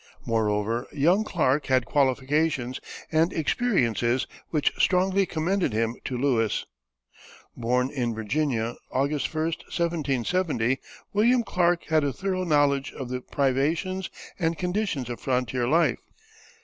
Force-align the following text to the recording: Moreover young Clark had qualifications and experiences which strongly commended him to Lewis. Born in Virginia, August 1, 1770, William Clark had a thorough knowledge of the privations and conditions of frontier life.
Moreover 0.25 0.87
young 0.91 1.23
Clark 1.23 1.67
had 1.67 1.85
qualifications 1.85 2.79
and 3.11 3.31
experiences 3.31 4.25
which 4.49 4.73
strongly 4.79 5.27
commended 5.27 5.73
him 5.73 5.95
to 6.05 6.17
Lewis. 6.17 6.65
Born 7.55 7.91
in 7.91 8.15
Virginia, 8.15 8.77
August 8.89 9.31
1, 9.31 9.43
1770, 9.43 10.79
William 11.13 11.43
Clark 11.43 11.83
had 11.89 12.03
a 12.03 12.11
thorough 12.11 12.45
knowledge 12.45 12.91
of 12.93 13.09
the 13.09 13.21
privations 13.21 14.09
and 14.39 14.57
conditions 14.57 15.07
of 15.07 15.19
frontier 15.21 15.67
life. 15.67 15.99